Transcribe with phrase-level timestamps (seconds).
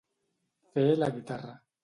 [0.71, 1.55] Fer la guitarra.